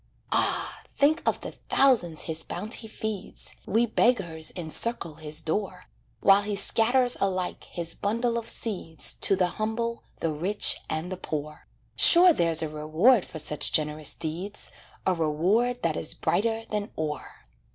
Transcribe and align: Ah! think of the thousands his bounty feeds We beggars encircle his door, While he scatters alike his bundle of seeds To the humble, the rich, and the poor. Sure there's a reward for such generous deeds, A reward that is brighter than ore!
Ah! 0.31 0.81
think 0.95 1.21
of 1.27 1.41
the 1.41 1.51
thousands 1.51 2.21
his 2.21 2.41
bounty 2.41 2.87
feeds 2.87 3.53
We 3.67 3.85
beggars 3.85 4.51
encircle 4.55 5.13
his 5.13 5.43
door, 5.43 5.83
While 6.21 6.41
he 6.41 6.55
scatters 6.55 7.17
alike 7.21 7.65
his 7.65 7.93
bundle 7.93 8.35
of 8.39 8.49
seeds 8.49 9.13
To 9.21 9.35
the 9.35 9.45
humble, 9.61 10.03
the 10.17 10.31
rich, 10.31 10.77
and 10.89 11.11
the 11.11 11.17
poor. 11.17 11.67
Sure 11.95 12.33
there's 12.33 12.63
a 12.63 12.67
reward 12.69 13.25
for 13.25 13.37
such 13.37 13.71
generous 13.71 14.15
deeds, 14.15 14.71
A 15.05 15.13
reward 15.13 15.83
that 15.83 15.95
is 15.95 16.15
brighter 16.15 16.63
than 16.71 16.89
ore! 16.95 17.45